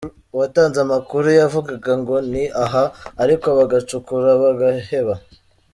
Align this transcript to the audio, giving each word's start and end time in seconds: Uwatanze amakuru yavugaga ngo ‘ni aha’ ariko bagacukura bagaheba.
Uwatanze 0.33 0.77
amakuru 0.85 1.27
yavugaga 1.39 1.91
ngo 2.01 2.15
‘ni 2.31 2.43
aha’ 2.63 2.83
ariko 3.23 3.47
bagacukura 3.57 4.29
bagaheba. 4.43 5.13